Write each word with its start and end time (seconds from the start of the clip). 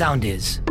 sound 0.00 0.22
is. 0.22 0.62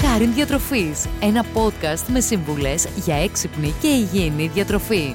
Χάριν 0.00 0.34
Διατροφής, 0.34 1.06
ένα 1.20 1.44
podcast 1.54 2.04
με 2.06 2.20
σύμβουλες 2.20 2.88
για 2.96 3.16
έξυπνη 3.16 3.74
και 3.80 3.88
υγιεινή 3.88 4.50
διατροφή. 4.54 5.14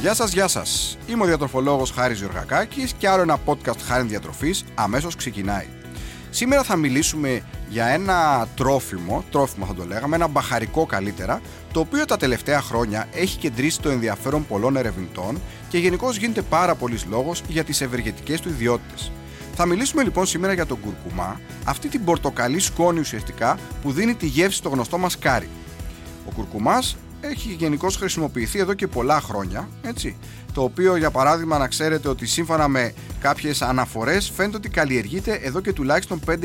Γεια 0.00 0.14
σας, 0.14 0.32
γεια 0.32 0.48
σας. 0.48 0.98
Είμαι 1.06 1.22
ο 1.22 1.26
διατροφολόγος 1.26 1.90
Χάρης 1.90 2.18
Γιωργακάκης 2.18 2.92
και 2.92 3.08
άλλο 3.08 3.22
ένα 3.22 3.38
podcast 3.46 3.80
Χάριν 3.86 4.08
Διατροφής 4.08 4.64
αμέσως 4.74 5.16
ξεκινάει. 5.16 5.66
Σήμερα 6.30 6.62
θα 6.62 6.76
μιλήσουμε 6.76 7.42
για 7.68 7.86
ένα 7.86 8.48
τρόφιμο, 8.56 9.24
τρόφιμο 9.30 9.66
θα 9.66 9.74
το 9.74 9.84
λέγαμε, 9.84 10.16
ένα 10.16 10.26
μπαχαρικό 10.26 10.86
καλύτερα, 10.86 11.40
το 11.72 11.80
οποίο 11.80 12.04
τα 12.04 12.16
τελευταία 12.16 12.60
χρόνια 12.60 13.08
έχει 13.12 13.38
κεντρήσει 13.38 13.80
το 13.80 13.88
ενδιαφέρον 13.88 14.46
πολλών 14.46 14.76
ερευνητών 14.76 15.40
και 15.68 15.78
γενικώς 15.78 16.16
γίνεται 16.16 16.42
πάρα 16.42 16.74
πολλής 16.74 17.04
λόγος 17.10 17.42
για 17.48 17.64
τις 17.64 17.80
ευεργετικές 17.80 18.40
του 18.40 18.48
ιδιότητες. 18.48 19.10
Θα 19.58 19.66
μιλήσουμε 19.66 20.02
λοιπόν 20.02 20.26
σήμερα 20.26 20.52
για 20.52 20.66
τον 20.66 20.80
κουρκουμά, 20.80 21.40
αυτή 21.64 21.88
την 21.88 22.04
πορτοκαλί 22.04 22.58
σκόνη 22.58 23.00
ουσιαστικά 23.00 23.58
που 23.82 23.92
δίνει 23.92 24.14
τη 24.14 24.26
γεύση 24.26 24.56
στο 24.56 24.68
γνωστό 24.68 24.98
μας 24.98 25.18
κάρι. 25.18 25.48
Ο 26.26 26.30
κουρκουμάς 26.34 26.96
έχει 27.20 27.52
γενικώς 27.52 27.96
χρησιμοποιηθεί 27.96 28.58
εδώ 28.58 28.74
και 28.74 28.86
πολλά 28.86 29.20
χρόνια, 29.20 29.68
έτσι. 29.82 30.16
Το 30.52 30.62
οποίο 30.62 30.96
για 30.96 31.10
παράδειγμα 31.10 31.58
να 31.58 31.68
ξέρετε 31.68 32.08
ότι 32.08 32.26
σύμφωνα 32.26 32.68
με 32.68 32.94
κάποιες 33.20 33.62
αναφορές 33.62 34.30
φαίνεται 34.36 34.56
ότι 34.56 34.68
καλλιεργείται 34.68 35.32
εδώ 35.32 35.60
και 35.60 35.72
τουλάχιστον 35.72 36.20
5.000 36.26 36.36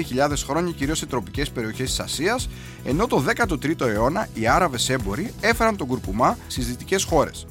χρόνια 0.45 0.71
κυρίως 0.71 0.98
σε 0.98 1.05
τροπικές 1.05 1.49
περιοχές 1.49 1.89
της 1.89 1.99
Ασίας, 1.99 2.49
ενώ 2.85 3.07
το 3.07 3.23
13ο 3.27 3.87
αιώνα 3.87 4.27
οι 4.34 4.48
Άραβες 4.48 4.89
έμποροι 4.89 5.34
έφεραν 5.41 5.77
τον 5.77 5.87
κουρκουμά 5.87 6.37
στις 6.48 6.67
δυτικές 6.67 7.03
χώρες. 7.03 7.45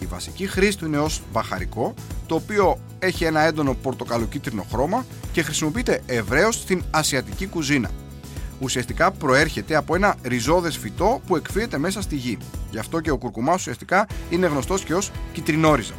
Η 0.00 0.06
βασική 0.06 0.46
χρήση 0.46 0.78
του 0.78 0.86
είναι 0.86 0.98
ως 0.98 1.22
μπαχαρικό, 1.32 1.94
το 2.26 2.34
οποίο 2.34 2.78
έχει 2.98 3.24
ένα 3.24 3.40
έντονο 3.40 3.74
πορτοκαλοκίτρινο 3.74 4.66
χρώμα 4.70 5.06
και 5.32 5.42
χρησιμοποιείται 5.42 6.02
ευρέως 6.06 6.54
στην 6.54 6.82
ασιατική 6.90 7.46
κουζίνα. 7.46 7.90
Ουσιαστικά 8.60 9.10
προέρχεται 9.10 9.76
από 9.76 9.94
ένα 9.94 10.16
ριζώδες 10.22 10.76
φυτό 10.76 11.20
που 11.26 11.36
εκφύεται 11.36 11.78
μέσα 11.78 12.02
στη 12.02 12.16
γη. 12.16 12.38
Γι' 12.70 12.78
αυτό 12.78 13.00
και 13.00 13.10
ο 13.10 13.16
κουρκουμάς 13.16 13.56
ουσιαστικά 13.60 14.06
είναι 14.30 14.46
γνωστός 14.46 14.84
και 14.84 14.94
ως 14.94 15.10
κυτρινόριζα. 15.32 15.94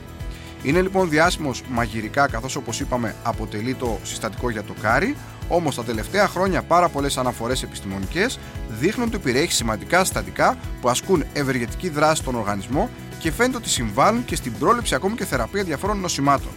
Είναι 0.64 0.82
λοιπόν 0.82 1.10
διάσημος 1.10 1.64
μαγειρικά 1.70 2.28
καθώς 2.28 2.56
όπως 2.56 2.80
είπαμε 2.80 3.16
αποτελεί 3.24 3.74
το 3.74 4.00
συστατικό 4.04 4.50
για 4.50 4.64
το 4.64 4.74
κάρι, 4.82 5.16
όμως 5.48 5.76
τα 5.76 5.84
τελευταία 5.84 6.28
χρόνια 6.28 6.62
πάρα 6.62 6.90
πολλές 6.90 7.18
αναφορές 7.18 7.64
επιστημονικές 7.64 8.40
δείχνουν 8.80 9.08
ότι 9.08 9.18
περιέχει 9.18 9.52
σημαντικά 9.52 10.04
συστατικά 10.04 10.58
που 10.82 10.90
ασκούν 10.90 11.24
ευεργετική 11.34 11.90
δράση 11.90 12.22
στον 12.22 12.36
οργανισμό 12.36 12.90
και 13.22 13.32
φαίνεται 13.32 13.58
ότι 13.58 13.70
συμβάλλουν 13.70 14.26
και 14.26 14.36
στην 14.36 14.54
πρόληψη 14.60 14.96
ακόμη 14.96 15.16
και 15.16 15.26
θεραπεία 15.26 15.64
διαφόρων 15.64 16.00
νοσημάτων. 16.00 16.52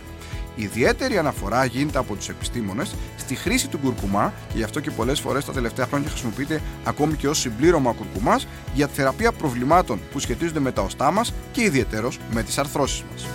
Ιδιαίτερη 0.57 1.19
αναφορά 1.19 1.65
γίνεται 1.65 1.99
από 1.99 2.15
τους 2.15 2.29
επιστήμονες 2.29 2.95
στη 3.17 3.35
χρήση 3.35 3.69
του 3.69 3.79
κουρκουμά 3.79 4.33
και 4.49 4.57
γι' 4.57 4.63
αυτό 4.63 4.81
και 4.81 4.91
πολλές 4.91 5.21
φορές 5.21 5.45
τα 5.45 5.53
τελευταία 5.53 5.87
χρόνια 5.87 6.09
χρησιμοποιείται 6.09 6.61
ακόμη 6.85 7.15
και 7.15 7.29
ως 7.29 7.39
συμπλήρωμα 7.39 7.93
κουρκουμάς 7.93 8.47
για 8.75 8.89
τη 8.89 8.95
θεραπεία 8.95 9.33
προβλημάτων 9.33 10.01
που 10.13 10.19
σχετίζονται 10.19 10.61
με 10.61 10.73
τα 10.73 10.83
οστά 10.83 11.11
μας 11.11 11.33
και 11.53 11.63
ιδιαίτερω 11.63 12.13
με 12.31 12.43
τις 12.43 12.59
αρθρώσεις 12.59 13.05
μας. 13.13 13.27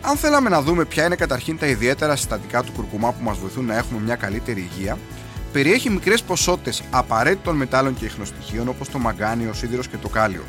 Αν 0.00 0.16
θέλαμε 0.16 0.48
να 0.48 0.62
δούμε 0.62 0.84
ποια 0.84 1.04
είναι 1.04 1.16
καταρχήν 1.16 1.58
τα 1.58 1.66
ιδιαίτερα 1.66 2.16
συστατικά 2.16 2.62
του 2.62 2.72
κουρκουμά 2.72 3.12
που 3.12 3.22
μας 3.24 3.38
βοηθούν 3.38 3.64
να 3.64 3.76
έχουμε 3.76 4.00
μια 4.00 4.16
καλύτερη 4.16 4.60
υγεία, 4.60 4.98
περιέχει 5.52 5.90
μικρές 5.90 6.22
ποσότητες 6.22 6.82
απαραίτητων 6.90 7.56
μετάλλων 7.56 7.94
και 7.94 8.04
ιχνοστοιχείων 8.04 8.68
όπως 8.68 8.88
το 8.88 8.98
μαγκάνιο, 8.98 9.50
ο 9.50 9.52
σίδηρος 9.52 9.88
και 9.88 9.96
το 9.96 10.08
κάλιο. 10.08 10.42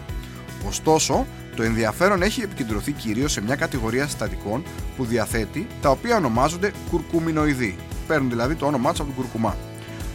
Ωστόσο, 0.68 1.26
το 1.56 1.64
ενδιαφέρον 1.64 2.22
έχει 2.22 2.42
επικεντρωθεί 2.42 2.92
κυρίως 2.92 3.32
σε 3.32 3.42
μια 3.42 3.56
κατηγορία 3.56 4.06
συστατικών 4.06 4.64
που 4.98 5.06
διαθέτει, 5.06 5.68
τα 5.82 5.90
οποία 5.90 6.16
ονομάζονται 6.16 6.72
κουρκουμινοειδή. 6.90 7.76
Παίρνουν 8.08 8.30
δηλαδή 8.30 8.56
το 8.56 8.66
όνομά 8.66 8.90
τους 8.92 9.00
από 9.00 9.10
τον 9.10 9.18
κουρκουμά. 9.18 9.56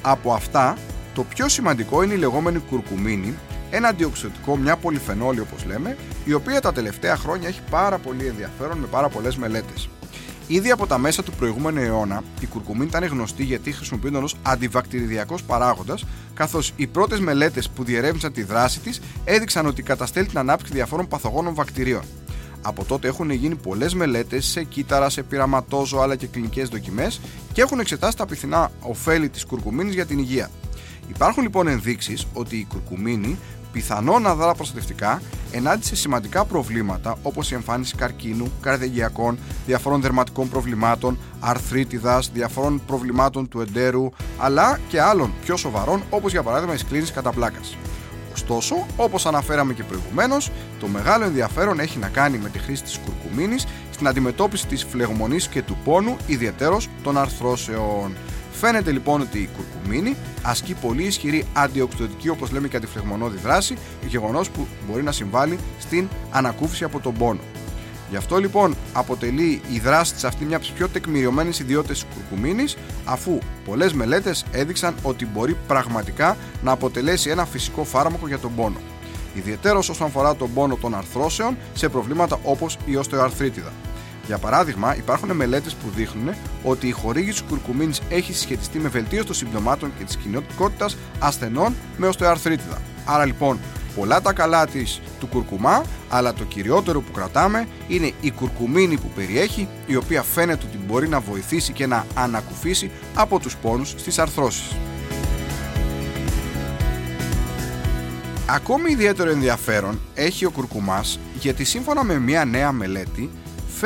Από 0.02 0.32
αυτά, 0.32 0.76
το 1.14 1.24
πιο 1.24 1.48
σημαντικό 1.48 2.02
είναι 2.02 2.14
η 2.14 2.16
λεγόμενη 2.16 2.58
κουρκουμίνη, 2.58 3.34
ένα 3.70 3.88
αντιοξυδοτικό, 3.88 4.56
μια 4.56 4.76
πολυφενόλη 4.76 5.40
όπως 5.40 5.64
λέμε, 5.64 5.96
η 6.24 6.32
οποία 6.32 6.60
τα 6.60 6.72
τελευταία 6.72 7.16
χρόνια 7.16 7.48
έχει 7.48 7.60
πάρα 7.70 7.98
πολύ 7.98 8.26
ενδιαφέρον 8.26 8.78
με 8.78 8.86
πάρα 8.86 9.08
πολλές 9.08 9.36
μελέτες. 9.36 9.88
Ήδη 10.46 10.70
από 10.70 10.86
τα 10.86 10.98
μέσα 10.98 11.22
του 11.22 11.32
προηγούμενου 11.32 11.80
αιώνα, 11.80 12.22
η 12.40 12.46
κουρκουμίνη 12.46 12.86
ήταν 12.86 13.04
γνωστή 13.04 13.44
γιατί 13.44 13.72
χρησιμοποιούνταν 13.72 14.22
ως 14.22 14.36
αντιβακτηριδιακό 14.42 15.36
παράγοντας, 15.46 16.04
καθώς 16.34 16.72
οι 16.76 16.86
πρώτες 16.86 17.20
μελέτες 17.20 17.68
που 17.68 17.84
διερεύνησαν 17.84 18.32
τη 18.32 18.42
δράση 18.42 18.80
της 18.80 19.00
έδειξαν 19.24 19.66
ότι 19.66 19.82
καταστέλει 19.82 20.26
την 20.26 20.38
ανάπτυξη 20.38 20.72
διαφόρων 20.72 21.08
παθογόνων 21.08 21.54
βακτηρίων. 21.54 22.02
Από 22.62 22.84
τότε 22.84 23.08
έχουν 23.08 23.30
γίνει 23.30 23.54
πολλές 23.54 23.94
μελέτες 23.94 24.44
σε 24.46 24.62
κύτταρα, 24.62 25.08
σε 25.08 25.22
πειραματόζω 25.22 25.98
αλλά 25.98 26.16
και 26.16 26.26
κλινικές 26.26 26.68
δοκιμές 26.68 27.20
και 27.52 27.60
έχουν 27.60 27.80
εξετάσει 27.80 28.16
τα 28.16 28.26
πιθανά 28.26 28.70
ωφέλη 28.80 29.28
της 29.28 29.44
κουρκουμίνης 29.44 29.94
για 29.94 30.06
την 30.06 30.18
υγεία. 30.18 30.50
Υπάρχουν 31.08 31.42
λοιπόν 31.42 31.66
ενδείξεις 31.66 32.26
ότι 32.32 32.56
η 32.56 32.66
κουρκουμίνη 32.68 33.38
πιθανό 33.74 34.18
να 34.18 34.34
δρά 34.34 34.54
προστατευτικά 34.54 35.22
ενάντια 35.52 35.86
σε 35.86 35.96
σημαντικά 35.96 36.44
προβλήματα 36.44 37.16
όπως 37.22 37.50
η 37.50 37.54
εμφάνιση 37.54 37.94
καρκίνου, 37.94 38.52
καρδιαγιακών, 38.60 39.38
διαφορών 39.66 40.00
δερματικών 40.00 40.48
προβλημάτων, 40.48 41.18
αρθρίτιδας, 41.40 42.30
διαφορών 42.34 42.82
προβλημάτων 42.86 43.48
του 43.48 43.60
εντέρου, 43.60 44.10
αλλά 44.38 44.78
και 44.88 45.00
άλλων 45.00 45.32
πιο 45.44 45.56
σοβαρών 45.56 46.02
όπως 46.10 46.32
για 46.32 46.42
παράδειγμα 46.42 46.74
η 46.74 46.76
σκλήρινση 46.76 47.12
κατά 47.12 47.32
πλάκας. 47.32 47.76
Ωστόσο, 48.32 48.86
όπως 48.96 49.26
αναφέραμε 49.26 49.72
και 49.72 49.82
προηγουμένως, 49.82 50.50
το 50.80 50.86
μεγάλο 50.86 51.24
ενδιαφέρον 51.24 51.80
έχει 51.80 51.98
να 51.98 52.08
κάνει 52.08 52.38
με 52.38 52.48
τη 52.48 52.58
χρήση 52.58 52.82
της 52.82 53.00
κουρκουμίνης 53.04 53.66
στην 53.90 54.08
αντιμετώπιση 54.08 54.66
της 54.66 54.84
φλεγμονής 54.84 55.48
και 55.48 55.62
του 55.62 55.76
πόνου, 55.84 56.16
ιδιαίτερω 56.26 56.80
των 57.02 57.18
αρθρώσεων. 57.18 58.16
Φαίνεται 58.60 58.90
λοιπόν 58.90 59.20
ότι 59.20 59.38
η 59.38 59.48
κουρκουμίνη 59.56 60.16
ασκεί 60.42 60.74
πολύ 60.74 61.02
ισχυρή 61.02 61.46
αντιοξυδοτική, 61.52 62.28
όπως 62.28 62.50
λέμε 62.50 62.68
και 62.68 62.76
αντιφλεγμονώδη 62.76 63.38
δράση, 63.38 63.76
γεγονός 64.06 64.50
που 64.50 64.66
μπορεί 64.88 65.02
να 65.02 65.12
συμβάλλει 65.12 65.58
στην 65.78 66.08
ανακούφιση 66.30 66.84
από 66.84 67.00
τον 67.00 67.14
πόνο. 67.14 67.40
Γι' 68.10 68.16
αυτό 68.16 68.36
λοιπόν 68.36 68.76
αποτελεί 68.92 69.60
η 69.72 69.78
δράση 69.78 70.14
της 70.14 70.24
αυτή 70.24 70.44
μια 70.44 70.56
από 70.56 70.64
τις 70.64 70.74
πιο 70.74 70.88
τεκμηριωμένες 70.88 71.58
ιδιότητες 71.58 71.98
της 71.98 72.14
κουρκουμίνης, 72.14 72.76
αφού 73.04 73.38
πολλές 73.64 73.92
μελέτες 73.92 74.44
έδειξαν 74.52 74.94
ότι 75.02 75.26
μπορεί 75.26 75.56
πραγματικά 75.66 76.36
να 76.62 76.72
αποτελέσει 76.72 77.30
ένα 77.30 77.44
φυσικό 77.44 77.84
φάρμακο 77.84 78.28
για 78.28 78.38
τον 78.38 78.54
πόνο. 78.54 78.78
Ιδιαίτερο 79.34 79.78
όσον 79.78 80.06
αφορά 80.06 80.36
τον 80.36 80.52
πόνο 80.54 80.76
των 80.76 80.94
αρθρώσεων 80.94 81.56
σε 81.74 81.88
προβλήματα 81.88 82.38
όπως 82.42 82.78
η 82.86 82.96
οστεοαρθρίτιδα. 82.96 83.72
Για 84.26 84.38
παράδειγμα, 84.38 84.96
υπάρχουν 84.96 85.32
μελέτες 85.32 85.74
που 85.74 85.90
δείχνουν 85.94 86.34
ότι 86.62 86.86
η 86.86 86.90
χορήγηση 86.90 87.42
τη 87.42 87.48
κουρκουμίνης 87.48 88.00
έχει 88.08 88.32
συσχετιστεί 88.32 88.78
με 88.78 88.88
βελτίωση 88.88 89.26
των 89.26 89.34
συμπτωμάτων 89.34 89.92
και 89.98 90.04
της 90.04 90.16
κοινότητικότητα 90.16 90.88
ασθενών 91.18 91.74
με 91.96 92.06
οστεοαρθρίτιδα. 92.06 92.80
Άρα 93.04 93.24
λοιπόν, 93.24 93.58
πολλά 93.96 94.20
τα 94.20 94.32
καλά 94.32 94.66
της 94.66 95.00
του 95.20 95.26
κουρκουμά, 95.26 95.84
αλλά 96.10 96.32
το 96.32 96.44
κυριότερο 96.44 97.00
που 97.00 97.12
κρατάμε 97.12 97.66
είναι 97.88 98.12
η 98.20 98.30
κουρκουμίνη 98.30 98.96
που 98.96 99.08
περιέχει, 99.14 99.68
η 99.86 99.96
οποία 99.96 100.22
φαίνεται 100.22 100.66
ότι 100.66 100.78
μπορεί 100.86 101.08
να 101.08 101.20
βοηθήσει 101.20 101.72
και 101.72 101.86
να 101.86 102.06
ανακουφίσει 102.14 102.90
από 103.14 103.38
τους 103.38 103.56
πόνους 103.56 103.88
στις 103.88 104.18
αρθρώσεις. 104.18 104.76
Ακόμη 108.46 108.90
ιδιαίτερο 108.90 109.30
ενδιαφέρον 109.30 110.00
έχει 110.14 110.44
ο 110.44 110.50
κουρκουμάς 110.50 111.18
γιατί 111.38 111.64
σύμφωνα 111.64 112.04
με 112.04 112.18
μια 112.18 112.44
νέα 112.44 112.72
μελέτη 112.72 113.30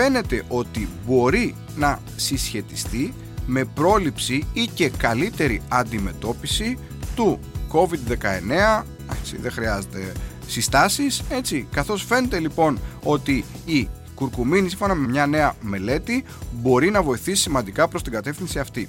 φαίνεται 0.01 0.43
ότι 0.49 0.89
μπορεί 1.07 1.55
να 1.77 2.01
συσχετιστεί 2.17 3.15
με 3.47 3.65
πρόληψη 3.65 4.47
ή 4.53 4.67
και 4.75 4.89
καλύτερη 4.89 5.63
αντιμετώπιση 5.69 6.79
του 7.15 7.39
COVID-19 7.73 8.83
έτσι, 9.21 9.37
δεν 9.37 9.51
χρειάζεται 9.51 10.13
συστάσεις 10.47 11.23
έτσι, 11.29 11.67
καθώς 11.71 12.05
φαίνεται 12.05 12.39
λοιπόν 12.39 12.79
ότι 13.03 13.45
η 13.65 13.89
κουρκουμίνη 14.15 14.69
σύμφωνα 14.69 14.95
με 14.95 15.09
μια 15.09 15.27
νέα 15.27 15.55
μελέτη 15.61 16.25
μπορεί 16.53 16.91
να 16.91 17.03
βοηθήσει 17.03 17.43
σημαντικά 17.43 17.89
προς 17.89 18.03
την 18.03 18.13
κατεύθυνση 18.13 18.59
αυτή. 18.59 18.89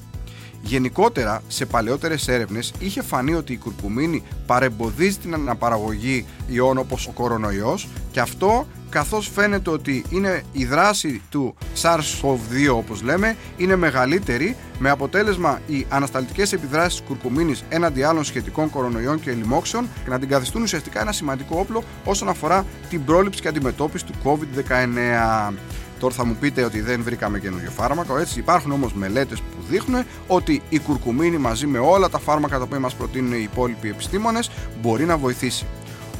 Γενικότερα, 0.61 1.41
σε 1.47 1.65
παλαιότερες 1.65 2.27
έρευνες 2.27 2.73
είχε 2.79 3.01
φανεί 3.01 3.33
ότι 3.33 3.53
η 3.53 3.57
κουρκουμίνη 3.57 4.23
παρεμποδίζει 4.45 5.17
την 5.17 5.33
αναπαραγωγή 5.33 6.25
ιών 6.47 6.77
όπως 6.77 7.07
ο 7.07 7.11
κορονοϊός 7.11 7.87
και 8.11 8.19
αυτό 8.19 8.67
καθώς 8.89 9.31
φαίνεται 9.33 9.69
ότι 9.69 10.05
είναι 10.09 10.43
η 10.51 10.65
δράση 10.65 11.21
του 11.29 11.55
SARS-CoV-2 11.81 12.75
όπως 12.75 13.01
λέμε 13.01 13.35
είναι 13.57 13.75
μεγαλύτερη 13.75 14.55
με 14.79 14.89
αποτέλεσμα 14.89 15.61
οι 15.67 15.85
ανασταλτικές 15.89 16.53
επιδράσεις 16.53 16.99
της 16.99 17.07
κουρκουμίνης 17.07 17.63
έναντι 17.69 18.03
άλλων 18.03 18.23
σχετικών 18.23 18.69
κορονοϊών 18.69 19.21
και 19.21 19.31
λοιμόξεων 19.31 19.87
και 20.03 20.09
να 20.09 20.19
την 20.19 20.29
καθιστούν 20.29 20.61
ουσιαστικά 20.61 21.01
ένα 21.01 21.11
σημαντικό 21.11 21.59
όπλο 21.59 21.83
όσον 22.05 22.29
αφορά 22.29 22.65
την 22.89 23.03
πρόληψη 23.05 23.41
και 23.41 23.47
αντιμετώπιση 23.47 24.05
του 24.05 24.13
COVID-19. 24.23 25.53
Τώρα 25.99 26.13
θα 26.13 26.25
μου 26.25 26.35
πείτε 26.39 26.63
ότι 26.63 26.81
δεν 26.81 27.03
βρήκαμε 27.03 27.39
καινούριο 27.39 27.71
φάρμακο, 27.71 28.17
έτσι 28.17 28.39
υπάρχουν 28.39 28.71
όμως 28.71 28.93
μελέτες 28.93 29.39
που 29.39 29.63
δείχνουν 29.69 30.03
ότι 30.27 30.61
η 30.69 30.79
κουρκουμίνη 30.79 31.37
μαζί 31.37 31.67
με 31.67 31.79
όλα 31.79 32.09
τα 32.09 32.19
φάρμακα 32.19 32.57
τα 32.57 32.63
οποία 32.63 32.79
μας 32.79 32.95
προτείνουν 32.95 33.33
οι 33.33 33.47
υπόλοιποι 33.51 33.89
επιστήμονες 33.89 34.49
μπορεί 34.81 35.05
να 35.05 35.17
βοηθήσει. 35.17 35.65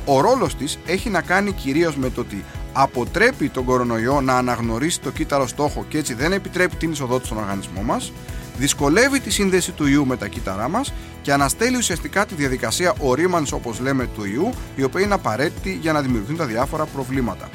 Ο 0.05 0.21
ρόλος 0.21 0.55
της 0.55 0.79
έχει 0.85 1.09
να 1.09 1.21
κάνει 1.21 1.51
κυρίως 1.51 1.95
με 1.95 2.09
το 2.09 2.21
ότι 2.21 2.43
αποτρέπει 2.73 3.49
τον 3.49 3.65
κορονοϊό 3.65 4.21
να 4.21 4.37
αναγνωρίσει 4.37 4.99
το 4.99 5.11
κύτταρο 5.11 5.47
στόχο 5.47 5.85
και 5.89 5.97
έτσι 5.97 6.13
δεν 6.13 6.31
επιτρέπει 6.31 6.75
την 6.75 6.91
εισοδό 6.91 7.19
του 7.19 7.25
στον 7.25 7.37
οργανισμό 7.37 7.81
μας, 7.81 8.11
δυσκολεύει 8.57 9.19
τη 9.19 9.29
σύνδεση 9.29 9.71
του 9.71 9.87
ιού 9.87 10.05
με 10.05 10.17
τα 10.17 10.27
κύτταρά 10.27 10.69
μας 10.69 10.93
και 11.21 11.33
αναστέλει 11.33 11.77
ουσιαστικά 11.77 12.25
τη 12.25 12.35
διαδικασία 12.35 12.93
ορίμανσης 12.99 13.51
όπως 13.51 13.79
λέμε 13.79 14.07
του 14.15 14.25
ιού, 14.25 14.49
η 14.75 14.83
οποία 14.83 15.01
είναι 15.01 15.13
απαραίτητη 15.13 15.77
για 15.81 15.93
να 15.93 16.01
δημιουργηθούν 16.01 16.37
τα 16.37 16.45
διάφορα 16.45 16.85
προβλήματα. 16.85 17.49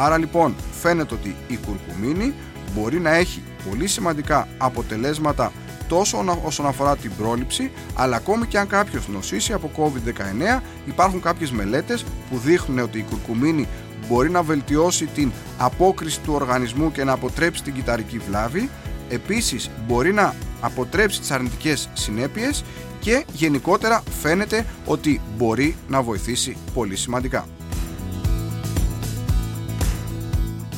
Άρα 0.00 0.18
λοιπόν 0.18 0.54
φαίνεται 0.80 1.14
ότι 1.14 1.36
η 1.48 1.58
κουρκουμίνη 1.66 2.34
μπορεί 2.74 3.00
να 3.00 3.14
έχει 3.14 3.42
πολύ 3.70 3.86
σημαντικά 3.86 4.48
αποτελέσματα 4.58 5.52
τόσο 5.88 6.38
όσον 6.44 6.66
αφορά 6.66 6.96
την 6.96 7.12
πρόληψη, 7.18 7.70
αλλά 7.94 8.16
ακόμη 8.16 8.46
και 8.46 8.58
αν 8.58 8.66
κάποιος 8.66 9.08
νοσήσει 9.08 9.52
από 9.52 9.70
COVID-19, 9.76 10.60
υπάρχουν 10.86 11.20
κάποιες 11.20 11.50
μελέτες 11.50 12.04
που 12.30 12.38
δείχνουν 12.38 12.78
ότι 12.78 12.98
η 12.98 13.04
κουρκουμίνη 13.10 13.68
μπορεί 14.08 14.30
να 14.30 14.42
βελτιώσει 14.42 15.06
την 15.06 15.32
απόκριση 15.58 16.20
του 16.20 16.32
οργανισμού 16.32 16.92
και 16.92 17.04
να 17.04 17.12
αποτρέψει 17.12 17.62
την 17.62 17.74
κυταρική 17.74 18.18
βλάβη, 18.18 18.70
επίσης 19.08 19.70
μπορεί 19.86 20.12
να 20.12 20.34
αποτρέψει 20.60 21.20
τις 21.20 21.30
αρνητικές 21.30 21.88
συνέπειες 21.92 22.64
και 23.00 23.24
γενικότερα 23.32 24.02
φαίνεται 24.20 24.66
ότι 24.84 25.20
μπορεί 25.36 25.76
να 25.88 26.02
βοηθήσει 26.02 26.56
πολύ 26.74 26.96
σημαντικά. 26.96 27.46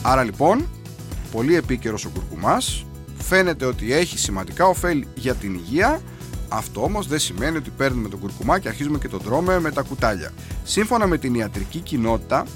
Άρα 0.02 0.22
λοιπόν, 0.22 0.68
πολύ 1.32 1.56
επίκαιρος 1.56 2.04
ο 2.04 2.08
κουρκουμάς, 2.08 2.86
φαίνεται 3.18 3.64
ότι 3.64 3.92
έχει 3.92 4.18
σημαντικά 4.18 4.66
ωφέλη 4.66 5.06
για 5.14 5.34
την 5.34 5.54
υγεία, 5.54 6.00
αυτό 6.48 6.82
όμως 6.82 7.06
δεν 7.06 7.18
σημαίνει 7.18 7.56
ότι 7.56 7.70
παίρνουμε 7.70 8.08
τον 8.08 8.20
κουρκουμά 8.20 8.58
και 8.58 8.68
αρχίζουμε 8.68 8.98
και 8.98 9.08
τον 9.08 9.22
τρώμε 9.22 9.60
με 9.60 9.70
τα 9.70 9.82
κουτάλια. 9.82 10.30
Σύμφωνα 10.64 11.06
με 11.06 11.18
την 11.18 11.34
ιατρική 11.34 11.78
κοινότητα, 11.78 12.46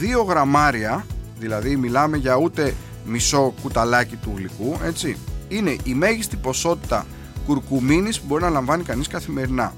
2 0.00 0.24
γραμμάρια, 0.28 1.06
δηλαδή 1.38 1.76
μιλάμε 1.76 2.16
για 2.16 2.36
ούτε 2.36 2.74
μισό 3.04 3.54
κουταλάκι 3.62 4.16
του 4.16 4.32
γλυκού, 4.36 4.78
έτσι, 4.84 5.16
είναι 5.48 5.76
η 5.84 5.94
μέγιστη 5.94 6.36
ποσότητα 6.36 7.06
κουρκουμίνης 7.46 8.20
που 8.20 8.26
μπορεί 8.26 8.42
να 8.42 8.50
λαμβάνει 8.50 8.82
κανείς 8.82 9.08
καθημερινά. 9.08 9.74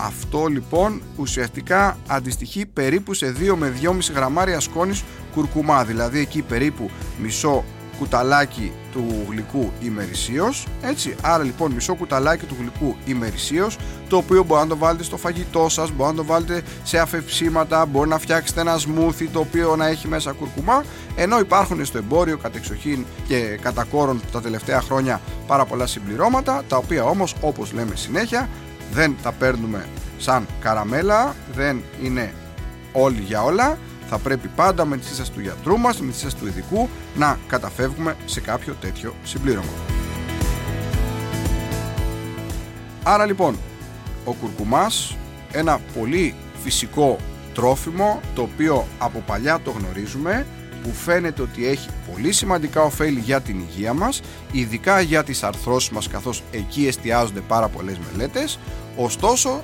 Αυτό 0.00 0.46
λοιπόν 0.46 1.02
ουσιαστικά 1.16 1.98
αντιστοιχεί 2.08 2.66
περίπου 2.66 3.14
σε 3.14 3.34
2 3.38 3.54
με 3.56 3.72
2,5 3.82 3.92
γραμμάρια 4.14 4.60
σκόνης 4.60 5.04
κουρκουμά, 5.34 5.84
δηλαδή 5.84 6.18
εκεί 6.18 6.42
περίπου 6.42 6.90
μισό 7.22 7.64
κουταλάκι 7.98 8.72
του 8.92 9.26
γλυκού 9.30 9.72
ημερησίως 9.80 10.66
έτσι, 10.82 11.14
άρα 11.22 11.44
λοιπόν 11.44 11.72
μισό 11.72 11.94
κουταλάκι 11.94 12.44
του 12.44 12.56
γλυκού 12.58 12.96
ημερησίως 13.04 13.76
το 14.08 14.16
οποίο 14.16 14.42
μπορεί 14.42 14.60
να 14.60 14.66
το 14.66 14.76
βάλετε 14.76 15.04
στο 15.04 15.16
φαγητό 15.16 15.68
σας 15.68 15.90
μπορεί 15.90 16.10
να 16.10 16.16
το 16.16 16.24
βάλετε 16.24 16.62
σε 16.82 16.98
αφευσίματα 16.98 17.86
μπορεί 17.86 18.08
να 18.08 18.18
φτιάξετε 18.18 18.60
ένα 18.60 18.78
σμούθι 18.78 19.26
το 19.26 19.38
οποίο 19.38 19.76
να 19.76 19.86
έχει 19.86 20.08
μέσα 20.08 20.32
κουρκουμά. 20.32 20.84
Ενώ 21.16 21.38
υπάρχουν 21.38 21.84
στο 21.84 21.98
εμπόριο 21.98 22.38
κατεξοχήν 22.38 23.04
και 23.28 23.58
κατά 23.62 23.84
κόρον 23.84 24.20
τα 24.32 24.40
τελευταία 24.40 24.80
χρόνια 24.80 25.20
πάρα 25.46 25.64
πολλά 25.64 25.86
συμπληρώματα 25.86 26.62
τα 26.68 26.76
οποία 26.76 27.04
όμως 27.04 27.34
όπως 27.40 27.72
λέμε 27.72 27.96
συνέχεια 27.96 28.48
δεν 28.92 29.16
τα 29.22 29.32
παίρνουμε 29.32 29.86
σαν 30.18 30.46
καραμέλα 30.60 31.34
δεν 31.54 31.82
είναι 32.02 32.34
όλοι 32.92 33.20
για 33.20 33.42
όλα 33.42 33.78
θα 34.08 34.18
πρέπει 34.18 34.48
πάντα 34.48 34.84
με 34.84 34.96
τη 34.96 35.04
σύσταση 35.04 35.32
του 35.32 35.40
γιατρού 35.40 35.78
μας, 35.78 36.00
με 36.00 36.10
τη 36.10 36.14
σύσταση 36.14 36.36
του 36.36 36.46
ειδικού 36.46 36.88
να 37.16 37.38
καταφεύγουμε 37.46 38.16
σε 38.24 38.40
κάποιο 38.40 38.74
τέτοιο 38.80 39.14
συμπλήρωμα. 39.24 39.72
Άρα 43.02 43.26
λοιπόν, 43.26 43.58
ο 44.24 44.32
κουρκουμάς, 44.32 45.16
ένα 45.52 45.80
πολύ 45.98 46.34
φυσικό 46.62 47.18
τρόφιμο 47.54 48.20
το 48.34 48.42
οποίο 48.42 48.86
από 48.98 49.22
παλιά 49.26 49.60
το 49.64 49.70
γνωρίζουμε 49.70 50.46
που 50.82 50.92
φαίνεται 50.92 51.42
ότι 51.42 51.66
έχει 51.66 51.88
πολύ 52.12 52.32
σημαντικά 52.32 52.82
ωφέλη 52.82 53.20
για 53.20 53.40
την 53.40 53.58
υγεία 53.58 53.92
μας 53.92 54.20
ειδικά 54.52 55.00
για 55.00 55.24
τις 55.24 55.42
αρθρώσεις 55.42 55.90
μας 55.90 56.08
καθώς 56.08 56.42
εκεί 56.50 56.86
εστιάζονται 56.86 57.40
πάρα 57.40 57.68
πολλές 57.68 57.96
μελέτες 58.12 58.58
ωστόσο 58.96 59.62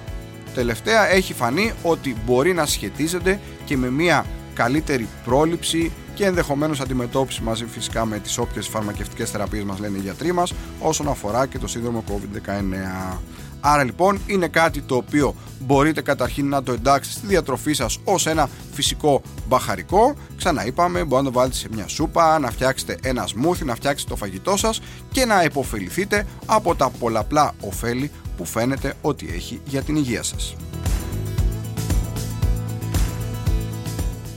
τελευταία 0.55 1.11
έχει 1.11 1.35
φανεί 1.35 1.73
ότι 1.83 2.17
μπορεί 2.25 2.53
να 2.53 2.67
σχετίζεται 2.67 3.41
και 3.65 3.77
με 3.77 3.91
μια 3.91 4.27
καλύτερη 4.55 5.09
πρόληψη 5.25 5.93
και 6.15 6.25
ενδεχομένως 6.25 6.81
αντιμετώπιση 6.81 7.43
μαζί 7.43 7.65
φυσικά 7.67 8.05
με 8.05 8.19
τις 8.19 8.39
όποιες 8.39 8.69
φαρμακευτικές 8.69 9.31
θεραπείες 9.31 9.65
μας 9.65 9.79
λένε 9.79 9.99
οι 9.99 10.01
γιατροί 10.01 10.33
μας 10.33 10.53
όσον 10.81 11.09
αφορά 11.09 11.47
και 11.47 11.59
το 11.59 11.67
σύνδρομο 11.67 12.05
COVID-19. 12.09 13.19
Άρα 13.67 13.85
λοιπόν 13.85 14.21
είναι 14.27 14.49
κάτι 14.49 14.81
το 14.81 14.97
οποίο 14.97 15.35
μπορείτε 15.59 16.01
καταρχήν 16.03 16.49
να 16.49 16.63
το 16.63 16.73
εντάξετε 16.73 17.17
στη 17.19 17.27
διατροφή 17.27 17.73
σας 17.73 17.99
ως 18.05 18.27
ένα 18.27 18.49
φυσικό 18.73 19.23
μπαχαρικό. 19.49 20.15
Ξαναείπαμε, 20.37 20.99
μπορείτε 21.05 21.17
να 21.17 21.33
το 21.33 21.39
βάλετε 21.39 21.57
σε 21.57 21.69
μια 21.73 21.89
σούπα, 21.89 22.39
να 22.39 22.51
φτιάξετε 22.51 22.97
ένα 23.03 23.27
σμούθι, 23.27 23.65
να 23.65 23.75
φτιάξετε 23.75 24.11
το 24.11 24.17
φαγητό 24.17 24.57
σας 24.57 24.81
και 25.11 25.25
να 25.25 25.43
υποφεληθείτε 25.43 26.27
από 26.47 26.75
τα 26.75 26.91
πολλαπλά 26.91 27.55
ωφέλη 27.61 28.11
που 28.37 28.45
φαίνεται 28.45 28.95
ότι 29.03 29.31
έχει 29.35 29.61
για 29.65 29.83
την 29.83 29.97
υγεία 29.97 30.23
σας. 30.23 30.57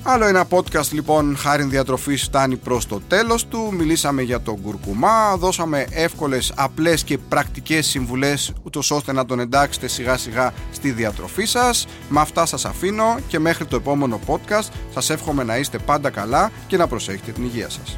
Άλλο 0.09 0.25
ένα 0.25 0.47
podcast 0.49 0.91
λοιπόν 0.91 1.37
χάρη 1.37 1.63
διατροφής 1.63 2.23
φτάνει 2.23 2.55
προς 2.55 2.85
το 2.85 3.01
τέλος 3.07 3.47
του. 3.47 3.73
Μιλήσαμε 3.73 4.21
για 4.21 4.41
τον 4.41 4.61
κουρκουμά, 4.61 5.37
δώσαμε 5.37 5.85
εύκολες, 5.91 6.51
απλές 6.55 7.03
και 7.03 7.17
πρακτικές 7.17 7.87
συμβουλές 7.87 8.53
ούτως 8.63 8.91
ώστε 8.91 9.11
να 9.11 9.25
τον 9.25 9.39
εντάξετε 9.39 9.87
σιγά 9.87 10.17
σιγά 10.17 10.53
στη 10.71 10.91
διατροφή 10.91 11.45
σας. 11.45 11.87
Με 12.09 12.19
αυτά 12.19 12.45
σας 12.45 12.65
αφήνω 12.65 13.19
και 13.27 13.39
μέχρι 13.39 13.65
το 13.65 13.75
επόμενο 13.75 14.19
podcast 14.27 14.67
σας 14.93 15.09
εύχομαι 15.09 15.43
να 15.43 15.57
είστε 15.57 15.77
πάντα 15.77 16.09
καλά 16.09 16.51
και 16.67 16.77
να 16.77 16.87
προσέχετε 16.87 17.31
την 17.31 17.43
υγεία 17.43 17.69
σας. 17.69 17.97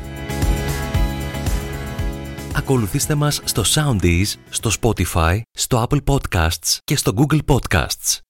Ακολουθήστε 2.55 3.15
μας 3.15 3.41
στο 3.43 3.63
Soundees, 3.75 4.33
στο 4.49 4.71
Spotify, 4.81 5.41
στο 5.51 5.87
Apple 5.89 6.03
Podcasts 6.03 6.77
και 6.83 6.95
στο 6.95 7.13
Google 7.15 7.39
Podcasts. 7.45 8.28